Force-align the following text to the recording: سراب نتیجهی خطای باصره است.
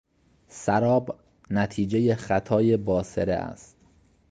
سراب 0.47 1.19
نتیجهی 1.49 2.15
خطای 2.15 2.77
باصره 2.77 3.33
است. 3.33 3.77